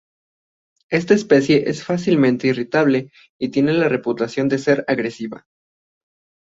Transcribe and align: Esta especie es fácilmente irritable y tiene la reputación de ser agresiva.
Esta 0.89 1.13
especie 1.13 1.69
es 1.69 1.83
fácilmente 1.85 2.47
irritable 2.47 3.11
y 3.39 3.49
tiene 3.49 3.71
la 3.73 3.87
reputación 3.87 4.49
de 4.49 4.57
ser 4.57 4.83
agresiva. 4.87 5.45